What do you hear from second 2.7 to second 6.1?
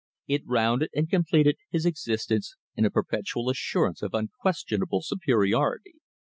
in a perpetual assurance of unquestionable superiority.